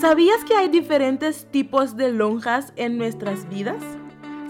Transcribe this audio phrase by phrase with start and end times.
[0.00, 3.82] ¿Sabías que hay diferentes tipos de lonjas en nuestras vidas?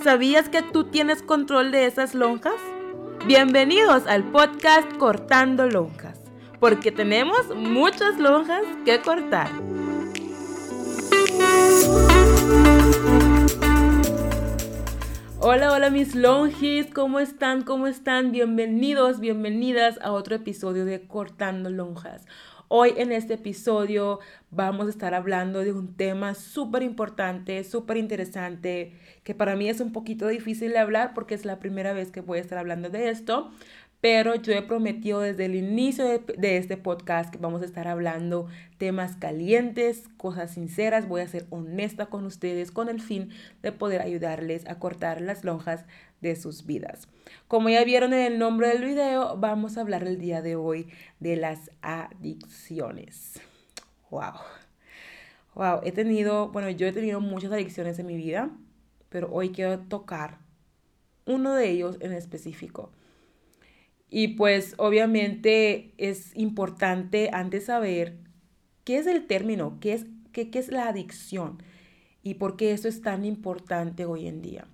[0.00, 2.54] ¿Sabías que tú tienes control de esas lonjas?
[3.26, 6.20] Bienvenidos al podcast Cortando Lonjas,
[6.60, 9.50] porque tenemos muchas lonjas que cortar.
[15.40, 17.62] Hola, hola mis longis, ¿cómo están?
[17.62, 18.30] ¿Cómo están?
[18.30, 22.24] Bienvenidos, bienvenidas a otro episodio de Cortando Lonjas.
[22.72, 24.20] Hoy en este episodio
[24.52, 28.92] vamos a estar hablando de un tema súper importante, súper interesante,
[29.24, 32.20] que para mí es un poquito difícil de hablar porque es la primera vez que
[32.20, 33.50] voy a estar hablando de esto,
[34.00, 38.46] pero yo he prometido desde el inicio de, este podcast que vamos a estar hablando
[38.78, 43.30] temas calientes, cosas sinceras, voy a ser honesta con ustedes con el fin
[43.62, 45.86] de poder ayudarles a cortar las lonjas
[46.20, 47.08] de sus vidas.
[47.48, 50.88] Como ya vieron en el nombre del video, vamos a hablar el día de hoy
[51.18, 53.40] de las adicciones.
[54.10, 54.34] Wow.
[55.54, 58.50] Wow, he tenido, bueno, yo he tenido muchas adicciones en mi vida,
[59.08, 60.38] pero hoy quiero tocar
[61.26, 62.92] uno de ellos en específico.
[64.08, 68.16] Y pues obviamente es importante antes saber
[68.84, 71.62] qué es el término, qué es, qué, qué es la adicción
[72.22, 74.66] y por qué eso es tan importante hoy en día.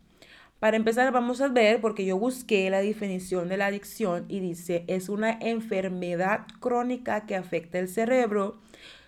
[0.58, 4.84] Para empezar, vamos a ver, porque yo busqué la definición de la adicción y dice,
[4.86, 8.58] es una enfermedad crónica que afecta el cerebro,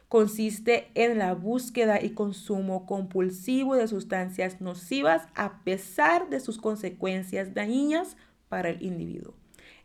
[0.08, 7.54] consiste en la búsqueda y consumo compulsivo de sustancias nocivas a pesar de sus consecuencias
[7.54, 8.18] dañinas
[8.50, 9.32] para el individuo.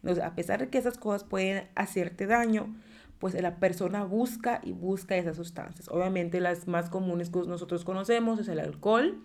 [0.02, 2.76] Entonces, a pesar de que esas cosas pueden hacerte daño,
[3.20, 5.88] pues la persona busca y busca esas sustancias.
[5.88, 9.24] Obviamente las más comunes que nosotros conocemos es el alcohol,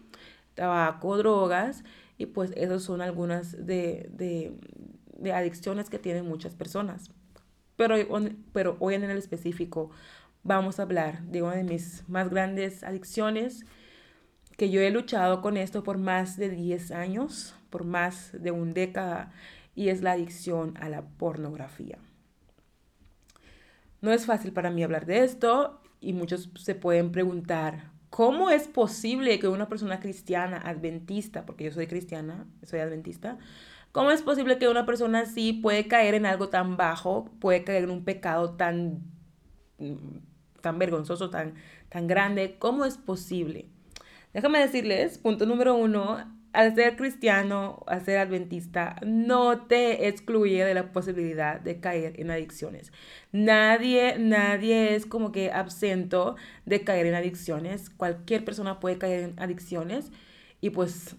[0.54, 1.82] tabaco, drogas,
[2.18, 7.10] y pues esas son algunas de, de, adicciones que tienen muchas personas.
[7.76, 7.94] Pero,
[8.52, 9.90] pero hoy en el específico
[10.42, 13.64] vamos a hablar de una de mis más grandes adicciones,
[14.56, 18.72] que yo he luchado con esto por más de 10 años, por más de una
[18.72, 19.32] década
[19.76, 21.98] y es la adicción a la pornografía.
[24.00, 28.68] No es fácil para mí hablar de esto y muchos se pueden preguntar, ¿cómo es
[28.68, 33.38] posible que una persona cristiana, adventista, porque yo soy cristiana, soy adventista,
[33.92, 37.84] ¿cómo es posible que una persona así puede caer en algo tan bajo, puede caer
[37.84, 39.02] en un pecado tan,
[40.60, 41.54] tan vergonzoso, tan,
[41.88, 42.56] tan grande?
[42.58, 43.68] ¿Cómo es posible?
[44.32, 50.74] Déjame decirles, punto número uno, al ser cristiano, al ser adventista, no te excluye de
[50.74, 52.92] la posibilidad de caer en adicciones.
[53.32, 57.90] Nadie, nadie es como que absento de caer en adicciones.
[57.90, 60.10] Cualquier persona puede caer en adicciones
[60.60, 61.16] y pues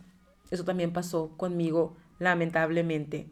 [0.51, 3.27] eso también pasó conmigo, lamentablemente.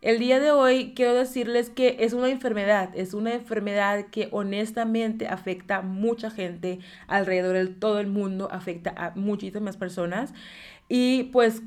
[0.00, 5.26] El día de hoy quiero decirles que es una enfermedad, es una enfermedad que honestamente
[5.26, 10.34] afecta a mucha gente alrededor de todo el mundo, afecta a muchísimas personas
[10.88, 11.62] y pues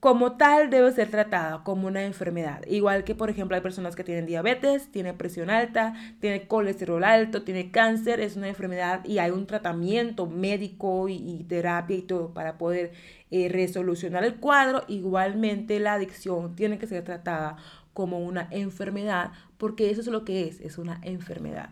[0.00, 2.64] como tal debe ser tratada como una enfermedad.
[2.66, 7.42] Igual que, por ejemplo, hay personas que tienen diabetes, tienen presión alta, tienen colesterol alto,
[7.42, 12.56] tienen cáncer, es una enfermedad y hay un tratamiento médico y, terapia y todo para
[12.56, 12.92] poder
[13.30, 14.84] eh, resolucionar el cuadro.
[14.88, 17.56] Igualmente la adicción tiene que ser tratada
[17.92, 21.70] como una enfermedad porque eso es lo que es, es una enfermedad.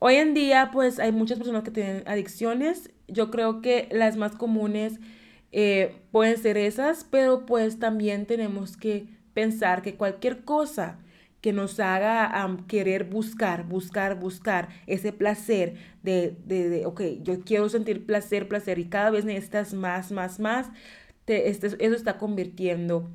[0.00, 2.90] Hoy en día, pues hay muchas personas que tienen adicciones.
[3.06, 4.98] Yo creo que las más comunes
[5.52, 10.98] eh, pueden ser esas, pero pues también tenemos que pensar que cualquier cosa
[11.40, 12.32] que nos haga
[12.66, 18.78] querer buscar, buscar, buscar ese placer de, de, de, ok, yo quiero sentir placer, placer
[18.78, 20.68] y cada vez necesitas más, más, más,
[21.24, 23.08] te, este, eso está convirtiendo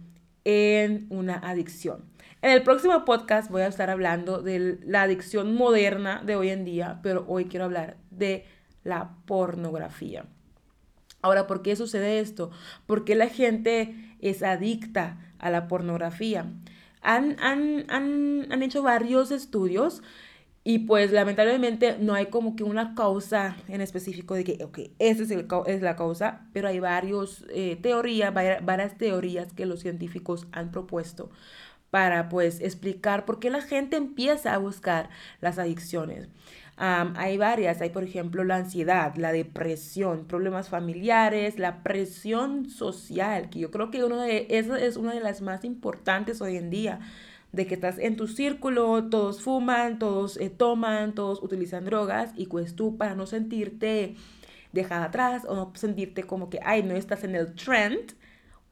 [0.46, 2.06] en una adicción.
[2.42, 6.66] En el próximo podcast voy a estar hablando de la adicción moderna de hoy en
[6.66, 8.46] día, pero hoy quiero hablar de
[8.84, 10.26] la pornografía.
[11.24, 12.52] Ahora, ¿por qué sucede esto?
[12.86, 16.52] ¿Por qué la gente es adicta a la pornografía?
[17.02, 20.04] Han, han, hecho varios estudios
[20.66, 25.24] y pues lamentablemente no hay como que una causa en específico de que, ok, esa
[25.24, 27.80] es, es la causa, pero hay varios eh,
[28.62, 31.30] varias teorías que los científicos han propuesto
[31.94, 35.12] para pues explicar por qué la gente empieza a buscar
[35.42, 36.28] las adicciones.
[36.76, 43.60] Hay varias, hay por ejemplo la ansiedad, la depresión, problemas familiares, la presión social, que
[43.60, 47.00] yo creo que uno de, eso es una de las más importantes hoy en día,
[47.52, 52.48] de que estás en tu círculo, todos fuman, todos eh, toman, todos utilizan drogas y
[52.48, 54.16] pues tú para no sentirte
[54.72, 58.14] dejada atrás o no sentirte como que, ay, no estás en el trend,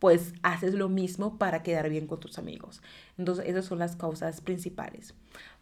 [0.01, 2.81] pues haces lo mismo para quedar bien con tus amigos.
[3.19, 5.13] Entonces, esas son las causas principales.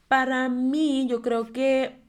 [0.07, 1.99] Para mí, yo creo que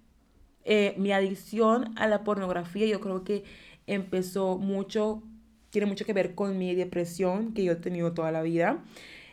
[0.64, 3.42] eh, mi adicción a la pornografía yo creo que
[3.88, 5.24] empezó mucho,
[5.70, 8.84] tiene mucho que ver con mi depresión que yo he tenido toda la vida.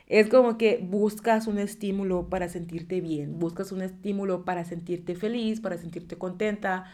[0.07, 5.61] Es como que buscas un estímulo para sentirte bien, buscas un estímulo para sentirte feliz,
[5.61, 6.85] para sentirte contenta,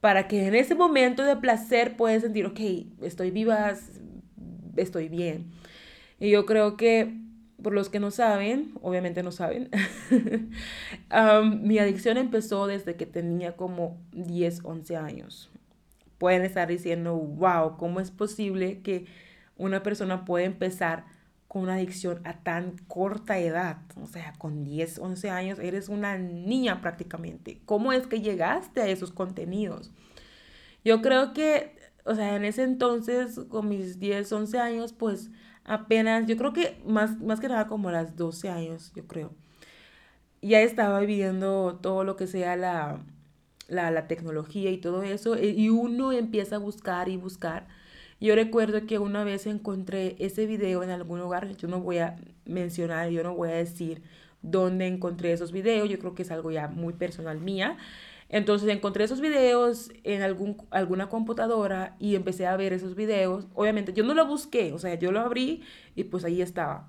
[0.00, 2.60] para que en ese momento de placer puedas sentir, ok,
[3.02, 3.72] estoy viva,
[4.76, 5.46] estoy bien.
[6.20, 7.14] Y yo creo que
[7.62, 9.70] por los que no saben, obviamente no saben,
[11.62, 15.50] mi adicción empezó desde que tenía como 10, 11 años.
[16.18, 19.06] Pueden estar diciendo, wow, ¿cómo es posible que
[19.56, 21.06] una persona pueda empezar
[21.48, 23.78] con una adicción a tan corta edad?
[24.00, 27.60] O sea, con 10, 11 años eres una niña prácticamente.
[27.64, 29.90] ¿Cómo es que llegaste a esos contenidos?
[30.84, 31.73] Yo creo que,
[32.04, 35.30] o sea, en ese entonces, con mis 10, 11 años, pues
[35.64, 39.32] apenas, yo creo que más, más que nada como a las 12 años, yo creo.
[40.42, 43.00] Ya estaba viviendo todo lo que sea la,
[43.68, 47.66] la, tecnología y todo eso, e, y uno empieza a buscar y buscar.
[48.20, 52.16] Yo recuerdo que una vez encontré ese video en algún lugar, yo no voy a
[52.44, 54.02] mencionar, yo no voy a decir
[54.42, 57.78] dónde encontré esos videos, yo creo que es algo ya muy personal mía,
[58.28, 63.46] entonces encontré esos videos en algún, alguna computadora y empecé a ver esos videos.
[63.54, 65.62] Obviamente yo no lo busqué, o sea, yo lo abrí
[65.94, 66.88] y pues ahí estaba.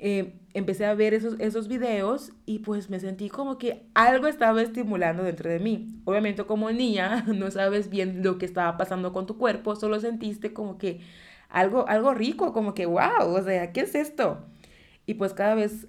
[0.00, 4.62] Eh, empecé a ver esos, esos videos y pues me sentí como que algo estaba
[4.62, 5.88] estimulando dentro de mí.
[6.04, 10.52] Obviamente como niña no sabes bien lo que estaba pasando con tu cuerpo, solo sentiste
[10.52, 11.00] como que
[11.48, 14.46] algo, algo rico, como que wow, o sea, ¿qué es esto?
[15.06, 15.88] Y pues cada vez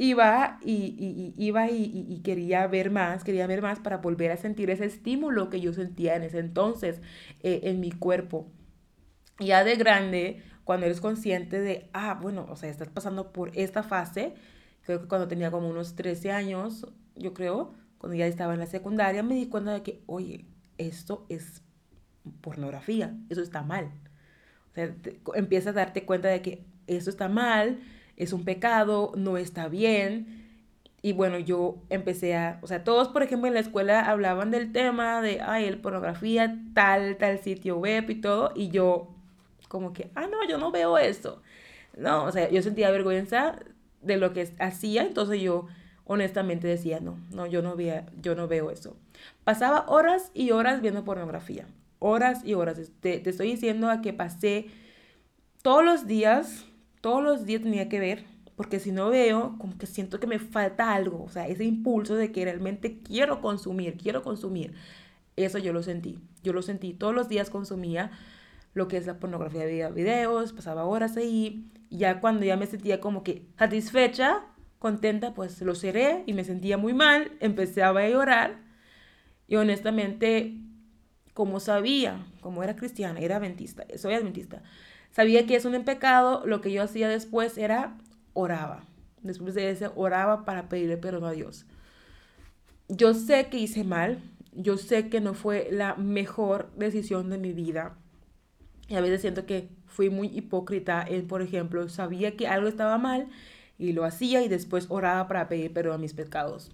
[0.00, 4.86] iba y, iba y, quería ver más, quería ver más para volver a sentir ese
[4.86, 7.02] estímulo que yo sentía en ese entonces
[7.42, 8.50] eh, en mi cuerpo.
[9.38, 13.82] Ya de grande, cuando eres consciente de, ah, bueno, o sea, estás pasando por esta
[13.82, 14.32] fase,
[14.86, 18.66] creo que cuando tenía como unos 13 años, yo creo, cuando ya estaba en la
[18.66, 20.46] secundaria, me di cuenta de que, oye,
[20.78, 21.62] esto es
[22.40, 23.92] pornografía, eso está mal.
[24.70, 24.94] O sea,
[25.34, 27.80] empiezas a darte cuenta de que eso está mal,
[28.20, 30.46] es un pecado, no está bien.
[31.00, 34.72] Y bueno, yo empecé a, o sea, todos, por ejemplo, en la escuela hablaban del
[34.72, 39.08] tema de, ay, el pornografía, tal, tal sitio web y todo, y yo
[39.68, 41.40] como que, ah, no, yo no veo eso.
[41.96, 43.58] No, o sea, yo sentía vergüenza
[44.02, 45.66] de lo que hacía, entonces yo
[46.04, 48.98] honestamente decía, no, no, yo no, veía, yo no veo eso.
[49.44, 51.66] Pasaba horas y horas viendo pornografía,
[52.00, 52.78] horas y horas.
[53.00, 54.66] Te, te estoy diciendo a que pasé
[55.62, 56.66] todos los días
[57.00, 58.24] todos los días tenía que ver,
[58.56, 62.14] porque si no veo, como que siento que me falta algo, o sea, ese impulso
[62.14, 64.74] de que realmente quiero consumir, quiero consumir.
[65.36, 68.10] Eso yo lo sentí, yo lo sentí, todos los días consumía
[68.74, 72.66] lo que es la pornografía de videos, pasaba horas ahí, y ya cuando ya me
[72.66, 74.44] sentía como que satisfecha,
[74.78, 78.58] contenta, pues lo cerré y me sentía muy mal, empecé a llorar,
[79.48, 80.54] y honestamente,
[81.34, 84.62] como sabía, como era cristiana, era adventista, soy adventista,
[85.12, 87.96] sabía que eso no es un pecado, lo que yo hacía después era
[88.32, 88.84] oraba.
[89.22, 91.66] Después de eso, oraba para pedirle perdón a Dios.
[92.88, 94.18] Yo sé que hice mal,
[94.52, 97.96] yo sé que no fue la mejor decisión de mi vida.
[98.88, 102.98] Y a veces siento que fui muy hipócrita en, por ejemplo, sabía que algo estaba
[102.98, 103.28] mal
[103.78, 106.72] y lo hacía y después oraba para pedir perdón a mis pecados.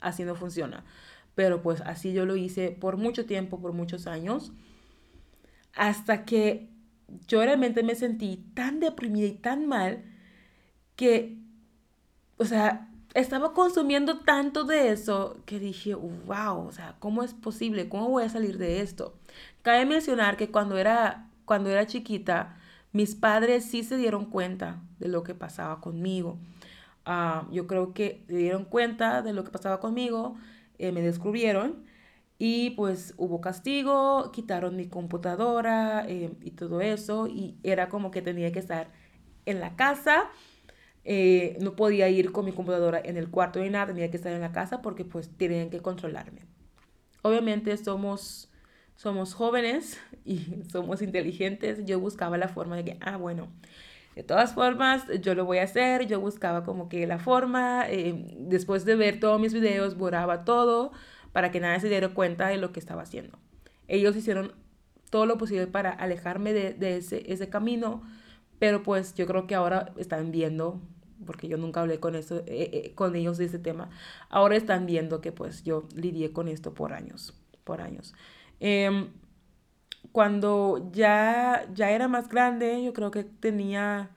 [0.00, 0.84] Así no funciona.
[1.34, 4.52] Pero pues así yo lo hice por mucho tiempo, por muchos años,
[5.74, 6.68] hasta que
[7.26, 10.04] yo realmente me sentí tan deprimida y tan mal
[10.96, 11.38] que,
[12.38, 17.88] o sea, estaba consumiendo tanto de eso que dije, wow, o sea, ¿cómo es posible?
[17.88, 19.14] ¿Cómo voy a salir de esto?
[19.62, 22.58] Cabe mencionar que cuando era, cuando era chiquita,
[22.92, 26.38] mis padres sí se dieron cuenta de lo que pasaba conmigo.
[27.06, 30.36] Ah, yo creo que se dieron cuenta de lo que pasaba conmigo,
[30.78, 31.85] eh, me descubrieron
[32.38, 37.26] y pues hubo castigo, quitaron mi computadora eh, y todo eso.
[37.28, 38.88] Y era como que tenía que estar
[39.46, 40.30] en la casa.
[41.04, 44.32] Eh, no podía ir con mi computadora en el cuarto ni nada, tenía que estar
[44.32, 46.42] en la casa porque pues tenían que controlarme.
[47.22, 48.50] Obviamente somos,
[48.96, 51.86] somos jóvenes y somos inteligentes.
[51.86, 53.48] Yo buscaba la forma de que, ah, bueno,
[54.14, 56.06] de todas formas, yo lo voy a hacer.
[56.06, 57.86] Yo buscaba como que la forma.
[57.88, 60.92] Eh, después de ver todos mis videos, borraba todo
[61.32, 63.38] para que nadie se diera cuenta de lo que estaba haciendo.
[63.88, 64.52] Ellos hicieron
[65.10, 68.02] todo lo posible para alejarme de, ese, ese, camino,
[68.58, 70.80] pero pues yo creo que ahora están viendo,
[71.24, 73.90] porque yo nunca hablé con, eso, eh, eh, con ellos de ese tema,
[74.28, 78.14] ahora están viendo que pues yo lidié con esto por años, por años.
[78.60, 79.08] Em,
[80.12, 84.10] cuando ya, ya era más grande, yo creo que tenía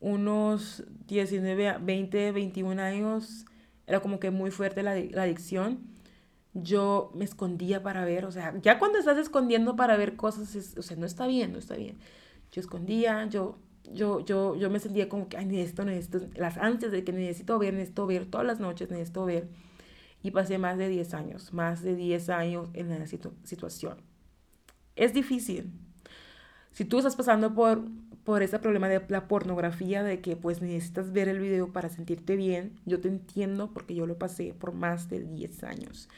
[0.00, 3.46] unos 19, 20, 21 años,
[3.86, 5.91] era como que muy fuerte la, la adicción
[6.54, 10.82] yo me escondía para ver, o sea, ya cuando estás escondiendo para ver cosas, o
[10.82, 11.98] sea, no está bien, no está bien.
[12.50, 13.58] Yo escondía, yo,
[13.90, 17.58] yo, yo, yo me sentía como que, ay, necesito, necesito, las ansias de que necesito
[17.58, 19.48] ver, necesito ver, todas las noches necesito ver.
[20.22, 23.96] Y pasé más de 10 años, más de 10 años en la situación.
[24.94, 25.72] Es difícil.
[26.70, 27.82] Si tú estás pasando por,
[28.24, 32.36] por ese problema de la pornografía, de que pues necesitas ver el video para sentirte
[32.36, 36.08] bien, yo te entiendo porque yo lo pasé por más de 10 años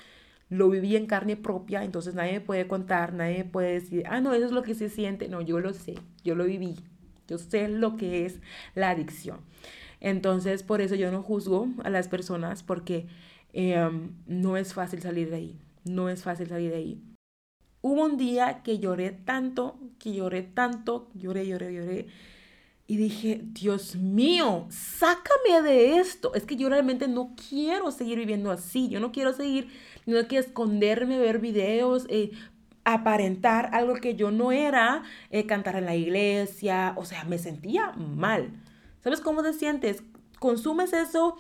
[0.49, 4.21] lo viví en carne propia, entonces nadie me puede contar, nadie me puede decir, ah,
[4.21, 5.29] no, eso es lo que se siente.
[5.29, 6.77] No, yo lo sé, yo lo viví,
[7.29, 8.41] yo sé lo que es
[8.75, 9.41] la adicción.
[10.01, 13.07] Entonces, por eso yo no juzgo a las personas porque
[13.53, 17.03] em, no es fácil salir de ahí, no es fácil salir de ahí.
[17.81, 22.07] Hubo un día que lloré tanto, que lloré tanto, lloré, lloré, lloré.
[22.87, 26.35] Y dije, Dios mío, sácame de esto.
[26.35, 28.89] Es que yo realmente no quiero seguir viviendo así.
[28.89, 29.69] Yo no quiero seguir
[30.07, 32.33] no que esconderme, ver videos, eh,
[32.85, 37.93] aparentar algo que yo no era, eh, cantar en la iglesia, o sea, me sentía
[37.93, 38.51] mal.
[39.01, 40.03] ¿Sabes cómo te sientes?
[40.39, 41.37] Consumes eso,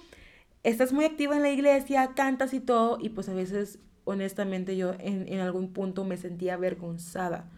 [0.62, 4.94] estás muy activa en la iglesia, cantas y todo, y pues a veces, honestamente, yo
[4.98, 7.50] en, en algún punto me sentía avergonzada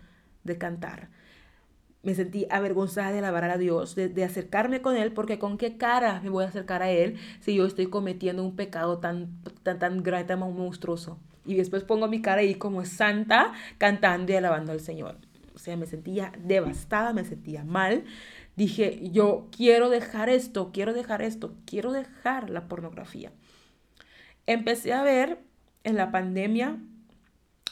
[0.43, 1.11] de cantar
[2.07, 6.21] me sentí avergonzada de alabar a Dios, de, acercarme con Él, porque con qué cara
[6.23, 10.05] me voy a acercar a Él si yo estoy cometiendo un pecado tan, tan, tan
[10.05, 11.19] grave, tan monstruoso.
[11.45, 15.17] Y después pongo mi cara ahí como santa, cantando y alabando al Señor.
[15.57, 18.05] O sea, me sentía devastada, me sentía mal.
[18.55, 23.33] Dije, yo quiero dejar esto, quiero dejar esto, quiero dejar la pornografía.
[24.47, 25.41] Empecé a ver
[25.83, 26.79] en la pandemia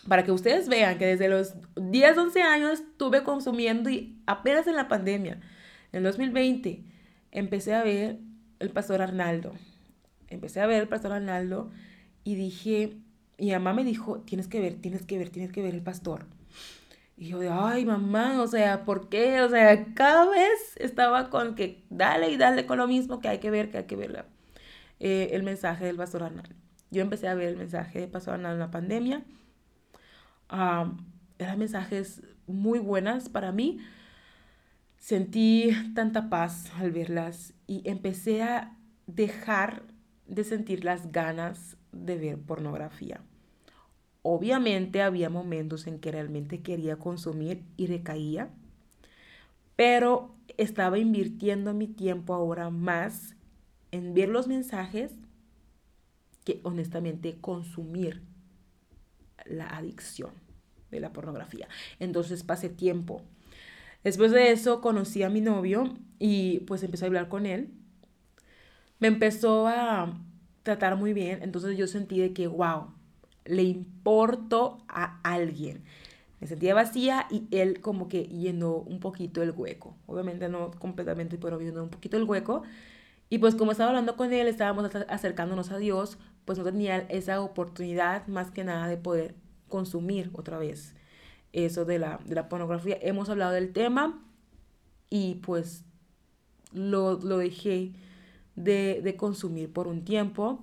[0.08, 4.76] para que ustedes vean que desde los 10, 11 años estuve consumiendo y apenas en
[4.76, 5.40] la pandemia,
[5.92, 6.84] en 2020,
[7.32, 8.18] empecé a ver
[8.58, 9.52] el pastor Arnaldo.
[10.28, 11.70] Empecé a ver el pastor Arnaldo
[12.22, 12.96] y dije,
[13.38, 16.26] mi mamá me dijo, tienes que ver, tienes que ver, tienes que ver el pastor.
[17.16, 19.40] Y yo de, ay, mamá, o sea, ¿por qué?
[19.42, 23.38] O sea, cada vez estaba con que dale y dale con lo mismo que hay
[23.38, 24.26] que ver, que hay que ver
[24.98, 26.56] eh, el mensaje del pastor Arnaldo.
[26.90, 29.24] Yo empecé a ver el mensaje del pastor Arnaldo en la pandemia
[31.38, 33.78] eran mensajes muy buenas para mí.
[34.98, 39.82] Sentí tanta paz al verlas y empecé a dejar
[40.26, 43.20] de sentir las ganas de ver pornografía.
[44.22, 48.48] Obviamente había momentos en que realmente quería consumir y recaía,
[49.76, 53.36] pero estaba invirtiendo mi tiempo ahora más
[53.90, 55.12] en ver los mensajes
[56.44, 58.22] que honestamente consumir
[59.44, 60.43] la adicción
[60.94, 61.68] de la pornografía.
[61.98, 63.22] Entonces pasé tiempo.
[64.02, 67.70] Después de eso conocí a mi novio y pues empecé a hablar con él.
[68.98, 70.18] Me empezó a
[70.62, 72.86] tratar muy bien, entonces yo sentí de que, wow,
[73.44, 75.82] le importo a alguien.
[76.40, 79.96] Me sentía vacía y él como que llenó un poquito el hueco.
[80.06, 82.62] Obviamente no completamente, pero llenó un poquito el hueco.
[83.30, 87.40] Y pues como estaba hablando con él, estábamos acercándonos a Dios, pues no tenía esa
[87.40, 89.34] oportunidad más que nada de poder
[89.74, 90.94] consumir otra vez
[91.52, 92.96] eso de la, pornografía.
[93.02, 94.24] Hemos hablado del tema
[95.10, 95.82] y pues
[96.72, 97.90] lo, dejé
[98.54, 100.60] de, consumir por un tiempo.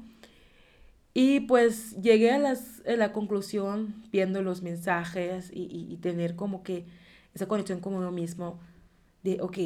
[1.14, 6.86] Y pues llegué a, las, la conclusión viendo los mensajes y, y, tener como que
[7.34, 8.62] esa conexión con uno mismo
[9.24, 9.58] de, ok,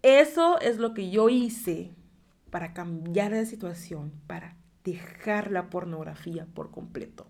[0.00, 1.90] eso es lo que yo hice
[2.50, 7.29] para cambiar la situación, para dejar la pornografía por completo.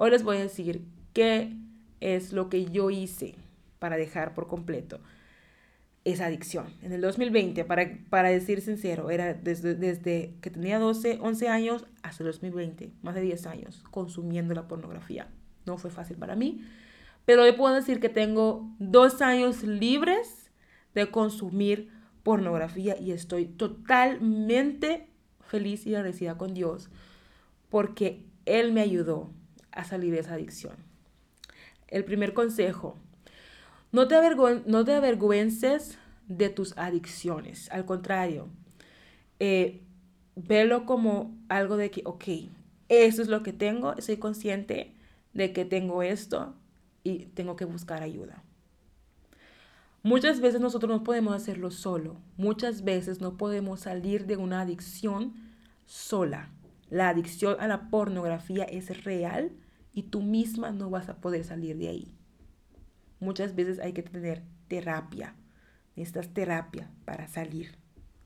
[0.00, 1.56] Hoy les voy a decir qué
[1.98, 3.34] es lo que yo hice
[3.80, 5.00] para dejar por completo
[6.04, 6.72] esa adicción.
[6.82, 11.84] En el 2020, para, para decir sincero, era desde, desde que tenía 12, 11 años
[12.04, 15.26] hasta el 2020, más de 10 años, consumiendo la pornografía.
[15.66, 16.64] No fue fácil para mí,
[17.24, 20.52] pero hoy puedo decir que tengo dos años libres
[20.94, 21.90] de consumir
[22.22, 25.08] pornografía y estoy totalmente
[25.40, 26.88] feliz y agradecida con Dios
[27.68, 29.32] porque Él me ayudó
[29.78, 30.74] a salir de esa adicción.
[31.86, 32.96] El primer consejo,
[33.92, 34.16] no te,
[34.66, 38.48] no te avergüences de tus adicciones, al contrario,
[39.38, 39.80] eh,
[40.34, 42.24] velo como algo de que, ok,
[42.88, 44.94] eso es lo que tengo, soy consciente
[45.32, 46.54] de que tengo esto
[47.04, 48.42] y tengo que buscar ayuda.
[50.02, 55.34] Muchas veces nosotros no podemos hacerlo solo, muchas veces no podemos salir de una adicción
[55.86, 56.50] sola.
[56.90, 59.52] La adicción a la pornografía es real
[59.98, 62.14] y tú misma no vas a poder salir de ahí.
[63.18, 65.34] Muchas veces hay que tener terapia.
[65.96, 67.76] Necesitas terapia para salir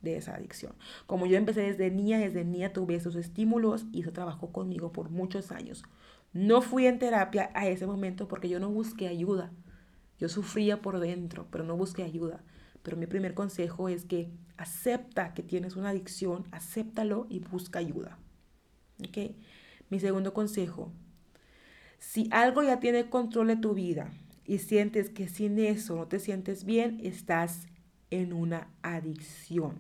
[0.03, 0.75] de esa adicción.
[1.07, 5.09] Como yo empecé desde niña, desde niña tuve esos estímulos y eso trabajó conmigo por
[5.09, 5.83] muchos años.
[6.35, 9.51] No fui en terapia a ese momento porque yo no busqué ayuda.
[10.19, 12.45] Yo sufría por dentro, pero no busqué ayuda.
[12.83, 18.19] Pero mi primer consejo es que acepta que tienes una adicción, acéptalo y busca ayuda.
[19.03, 19.35] ¿Ok?
[19.89, 20.93] Mi segundo consejo,
[22.03, 24.11] si algo ya tiene control de tu vida
[24.45, 27.69] y sientes que sin eso no te sientes bien, estás
[28.11, 29.79] en una adicción.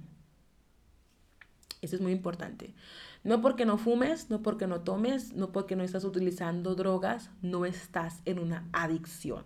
[1.82, 2.74] Eso es muy importante.
[3.24, 7.66] No porque no fumes, no porque no tomes, no porque no estás utilizando drogas, no
[7.66, 9.44] estás en una adicción.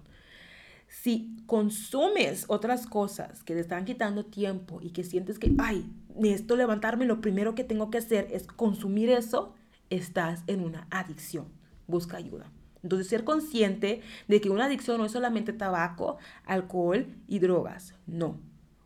[0.86, 6.56] Si consumes otras cosas que te están quitando tiempo y que sientes que, ay, necesito
[6.56, 9.54] levantarme, lo primero que tengo que hacer es consumir eso,
[9.88, 11.46] estás en una adicción.
[11.86, 12.52] Busca ayuda.
[12.86, 17.94] Entonces, ser consciente de que una adicción no es solamente tabaco, alcohol y drogas.
[18.06, 18.38] No.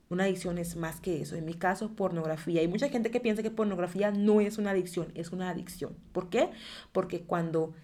[0.09, 1.37] Una adicción es más que eso.
[1.37, 2.62] En mi caso, pornografía.
[2.62, 5.95] Hay mucha gente que piensa que pornografía no es una adicción, es una adicción.
[6.12, 6.49] ¿Por qué?
[6.92, 7.75] Porque cuando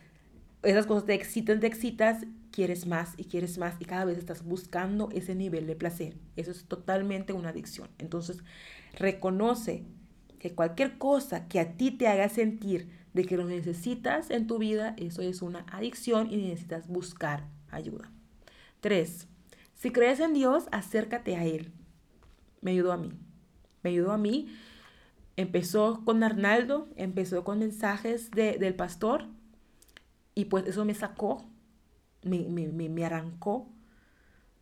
[0.62, 4.42] esas cosas te excitan, te excitas, quieres más y quieres más y cada vez estás
[4.42, 6.16] buscando ese nivel de placer.
[6.36, 7.90] Eso es totalmente una adicción.
[7.98, 8.38] Entonces,
[8.98, 9.84] reconoce
[10.48, 14.58] que cualquier cosa que a ti te haga sentir de que lo necesitas en tu
[14.58, 18.12] vida, eso es una adicción y necesitas buscar ayuda.
[18.80, 19.26] Tres,
[19.74, 21.72] si crees en Dios, acércate a Él.
[22.60, 23.10] Me ayudó a mí.
[23.82, 24.54] Me ayudó a mí.
[25.36, 29.26] Empezó con Arnaldo, empezó con mensajes del pastor
[30.34, 31.44] y pues eso me sacó,
[32.22, 33.68] me, me, me arrancó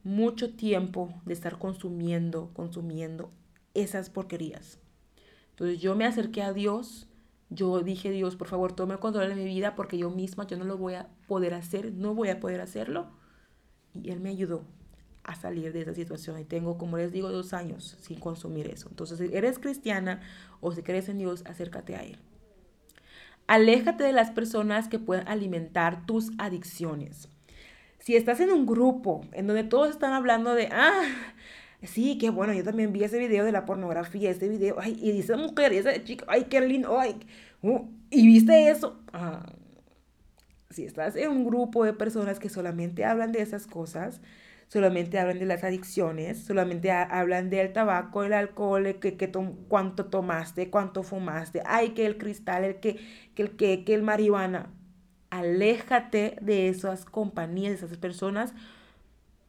[0.03, 3.31] mucho tiempo de estar consumiendo, consumiendo
[3.75, 4.79] esas porquerías.
[5.55, 7.09] Entonces yo me acerqué a Dios
[7.55, 10.57] yo dije, Dios, por favor, tome el control de mi vida porque yo misma, yo
[10.57, 13.07] no lo voy a poder hacer, no voy a poder hacerlo.
[13.93, 14.65] Y Él me ayudó
[15.23, 16.39] a salir de esa situación.
[16.41, 18.89] Y tengo, como les digo, dos años sin consumir eso.
[18.89, 20.21] Entonces, si eres cristiana
[20.61, 22.19] o si crees en Dios, acércate a Él.
[23.47, 27.29] Aléjate de las personas que puedan alimentar tus adicciones.
[27.99, 31.05] Si estás en un grupo en donde todos están hablando de, ah,
[31.87, 35.19] Sí, qué bueno, yo también vi ese video de la pornografía, ese video, ay, y
[35.19, 37.17] esa mujer, y esa chica, ay, qué lindo, ay,
[37.63, 39.01] uh, y viste eso.
[39.13, 39.45] Ah,
[40.71, 44.21] si estás en un grupo de personas que solamente hablan de esas cosas,
[44.69, 49.31] solamente hablan de las adicciones, solamente hablan del tabaco, el alcohol, que, que
[49.69, 52.99] cuánto tomaste, cuánto fumaste, ay, que el cristal, el que,
[53.35, 54.71] que el que, que el marihuana.
[55.31, 58.55] Aléjate de esas compañías, de esas personas,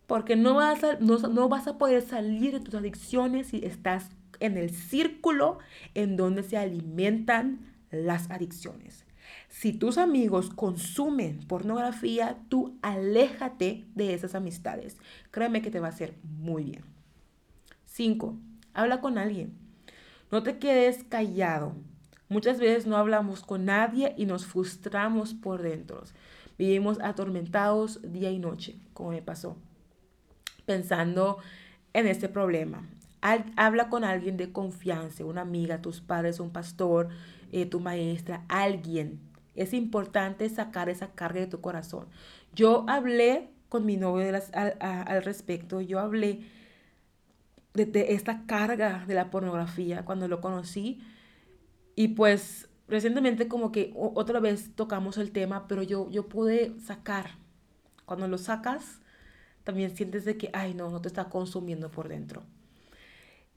[0.08, 4.58] porque no vas, a, no, vas a poder salir de tus adicciones si estás en
[4.58, 5.60] el círculo
[5.94, 9.06] en donde se alimentan las adicciones.
[9.50, 14.98] Si tus amigos consumen pornografía, tú aléjate de esas amistades.
[15.32, 16.84] Créeme que te va a hacer muy bien.
[17.86, 18.38] 5.
[18.74, 19.58] Habla con alguien.
[20.32, 21.74] No te quedes callado.
[22.28, 26.04] Muchas veces no hablamos con nadie y nos frustramos por dentro.
[26.58, 29.58] Vivimos atormentados día y noche, como me pasó
[30.66, 31.38] pensando
[31.94, 32.88] en este problema.
[33.56, 37.10] Habla con alguien de confianza, una amiga, tus padres, un pastor,
[37.52, 39.20] eh, tu maestra, alguien.
[39.56, 42.06] Es importante sacar esa carga de tu corazón.
[42.54, 46.44] Yo hablé con mi novio al, respecto, yo hablé
[47.74, 51.02] de, de, esta carga de la pornografía cuando lo conocí
[51.96, 57.32] y pues recientemente como que otra vez tocamos el tema, pero yo, yo pude sacar.
[58.06, 59.02] Cuando lo sacas,
[59.66, 62.44] también sientes de que, ay, no, no te está consumiendo por dentro.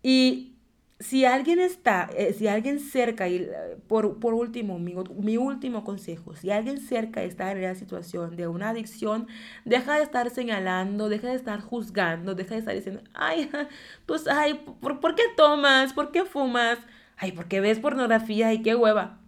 [0.03, 0.57] Y
[1.01, 5.85] si alguien está, eh, si alguien cerca, y eh, por, por último, mi, mi, último
[5.85, 9.29] consejo, si alguien cerca está en la situación de una adicción,
[9.65, 13.49] deja de estar señalando, deja de estar juzgando, deja de estar diciendo, ay,
[14.07, 15.93] pues, ay, ¿por, ¿por qué tomas?
[15.93, 16.79] ¿Por qué fumas?
[17.17, 19.19] Ay, porque ves pornografía y qué hueva.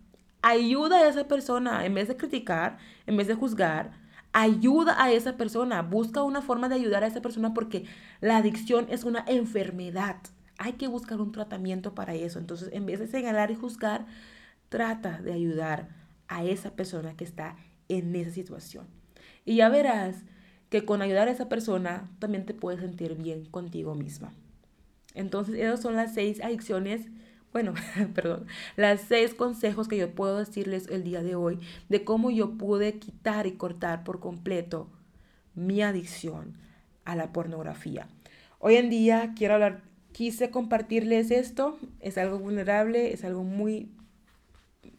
[0.42, 3.92] Ayuda a esa persona en vez de criticar, en vez de juzgar,
[4.32, 7.84] Ayuda a esa persona, busca una forma de ayudar a esa persona porque
[8.20, 10.16] la adicción es una enfermedad.
[10.56, 12.38] Hay que buscar un tratamiento para eso.
[12.38, 14.06] Entonces, en vez de señalar y juzgar,
[14.68, 15.88] trata de ayudar
[16.28, 17.56] a esa persona que está
[17.88, 18.86] en esa situación.
[19.44, 20.16] Y ya verás
[20.68, 24.32] que con ayudar a esa persona también te puedes sentir bien contigo misma.
[25.14, 27.08] Entonces, esas son las seis adicciones
[27.52, 27.74] bueno,
[28.14, 31.58] perdón, las seis consejos que yo puedo decirles el día de hoy
[31.88, 34.88] de cómo yo pude quitar y cortar por completo
[35.54, 36.54] mi adicción
[37.04, 38.08] a la pornografía.
[38.58, 39.82] Hoy en día quiero hablar,
[40.12, 43.90] quise compartirles esto, es algo vulnerable, es algo muy,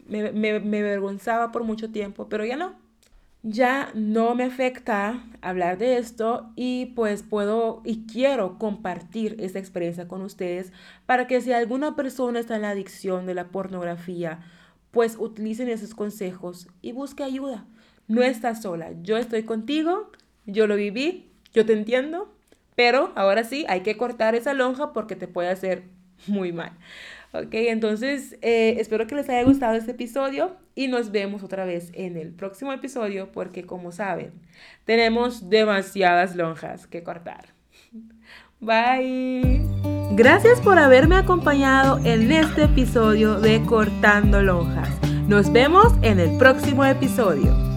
[0.08, 2.76] me, me, me avergonzaba por mucho tiempo, pero ya no,
[3.44, 10.08] ya no me afecta hablar de esto y pues puedo y quiero compartir esta experiencia
[10.08, 10.72] con ustedes
[11.06, 14.42] para que si alguna persona está en la adicción de la pornografía,
[14.92, 17.66] pues utilicen esos consejos y busque ayuda.
[18.08, 20.12] No estás sola, yo estoy contigo,
[20.46, 22.34] yo lo viví, yo te entiendo,
[22.76, 25.84] pero ahora sí hay que cortar esa lonja porque te puede hacer
[26.28, 26.74] muy mal.
[27.34, 31.90] Ok, entonces eh, espero que les haya gustado este episodio y nos vemos otra vez
[31.94, 34.34] en el próximo episodio porque como saben,
[34.84, 37.54] tenemos demasiadas lonjas que cortar.
[38.60, 39.62] Bye.
[40.14, 44.90] Gracias por haberme acompañado en este episodio de Cortando Lonjas.
[45.28, 47.71] Nos vemos en el próximo episodio.